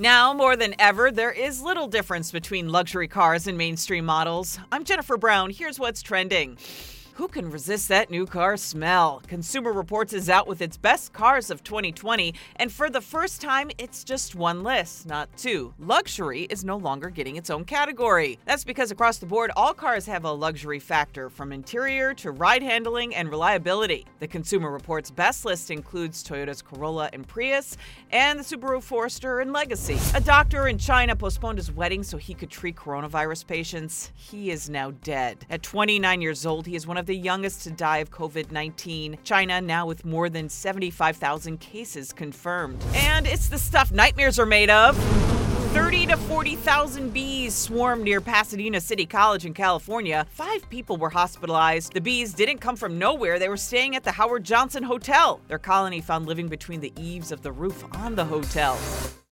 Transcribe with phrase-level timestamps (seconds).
[0.00, 4.58] Now, more than ever, there is little difference between luxury cars and mainstream models.
[4.72, 5.50] I'm Jennifer Brown.
[5.50, 6.56] Here's what's trending.
[7.20, 9.20] Who can resist that new car smell?
[9.26, 13.70] Consumer Reports is out with its best cars of 2020, and for the first time,
[13.76, 15.74] it's just one list, not two.
[15.78, 18.38] Luxury is no longer getting its own category.
[18.46, 22.62] That's because across the board, all cars have a luxury factor, from interior to ride
[22.62, 24.06] handling and reliability.
[24.20, 27.76] The Consumer Reports best list includes Toyota's Corolla and Prius,
[28.12, 29.98] and the Subaru Forester and Legacy.
[30.14, 34.10] A doctor in China postponed his wedding so he could treat coronavirus patients.
[34.14, 35.44] He is now dead.
[35.50, 39.18] At 29 years old, he is one of the youngest to die of COVID 19.
[39.24, 42.80] China now with more than 75,000 cases confirmed.
[42.94, 44.96] And it's the stuff nightmares are made of.
[45.72, 50.24] 30 to 40,000 bees swarmed near Pasadena City College in California.
[50.30, 51.94] Five people were hospitalized.
[51.94, 53.40] The bees didn't come from nowhere.
[53.40, 55.40] They were staying at the Howard Johnson Hotel.
[55.48, 58.78] Their colony found living between the eaves of the roof on the hotel.